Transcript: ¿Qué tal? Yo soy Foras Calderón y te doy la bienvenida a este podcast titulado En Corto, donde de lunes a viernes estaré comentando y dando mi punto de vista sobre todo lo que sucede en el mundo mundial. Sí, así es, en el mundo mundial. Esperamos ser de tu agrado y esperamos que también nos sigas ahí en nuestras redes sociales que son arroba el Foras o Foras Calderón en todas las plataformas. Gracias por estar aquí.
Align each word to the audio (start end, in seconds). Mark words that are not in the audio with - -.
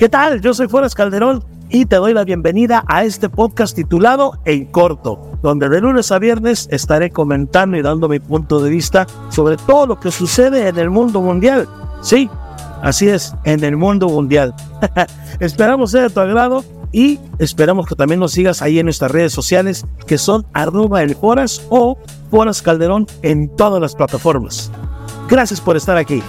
¿Qué 0.00 0.08
tal? 0.08 0.40
Yo 0.40 0.54
soy 0.54 0.66
Foras 0.66 0.94
Calderón 0.94 1.44
y 1.68 1.84
te 1.84 1.96
doy 1.96 2.14
la 2.14 2.24
bienvenida 2.24 2.82
a 2.88 3.04
este 3.04 3.28
podcast 3.28 3.76
titulado 3.76 4.32
En 4.46 4.64
Corto, 4.64 5.32
donde 5.42 5.68
de 5.68 5.82
lunes 5.82 6.10
a 6.10 6.18
viernes 6.18 6.68
estaré 6.70 7.10
comentando 7.10 7.76
y 7.76 7.82
dando 7.82 8.08
mi 8.08 8.18
punto 8.18 8.62
de 8.62 8.70
vista 8.70 9.06
sobre 9.28 9.58
todo 9.58 9.88
lo 9.88 10.00
que 10.00 10.10
sucede 10.10 10.68
en 10.68 10.78
el 10.78 10.88
mundo 10.88 11.20
mundial. 11.20 11.68
Sí, 12.00 12.30
así 12.80 13.08
es, 13.08 13.34
en 13.44 13.62
el 13.62 13.76
mundo 13.76 14.08
mundial. 14.08 14.54
Esperamos 15.38 15.90
ser 15.90 16.04
de 16.04 16.14
tu 16.14 16.20
agrado 16.20 16.64
y 16.92 17.20
esperamos 17.38 17.86
que 17.86 17.94
también 17.94 18.20
nos 18.20 18.32
sigas 18.32 18.62
ahí 18.62 18.78
en 18.78 18.86
nuestras 18.86 19.10
redes 19.10 19.34
sociales 19.34 19.84
que 20.06 20.16
son 20.16 20.46
arroba 20.54 21.02
el 21.02 21.14
Foras 21.14 21.60
o 21.68 21.98
Foras 22.30 22.62
Calderón 22.62 23.06
en 23.20 23.54
todas 23.54 23.82
las 23.82 23.94
plataformas. 23.94 24.72
Gracias 25.28 25.60
por 25.60 25.76
estar 25.76 25.98
aquí. 25.98 26.22